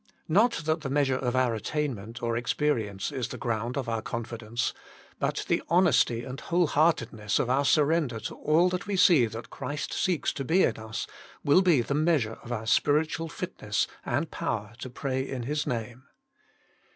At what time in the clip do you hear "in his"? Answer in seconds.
15.21-15.67